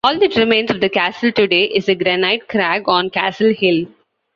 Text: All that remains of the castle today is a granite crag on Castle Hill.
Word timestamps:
All 0.03 0.17
that 0.17 0.35
remains 0.35 0.71
of 0.71 0.81
the 0.81 0.89
castle 0.89 1.31
today 1.31 1.65
is 1.65 1.87
a 1.87 1.93
granite 1.93 2.47
crag 2.47 2.89
on 2.89 3.11
Castle 3.11 3.53
Hill. 3.53 3.85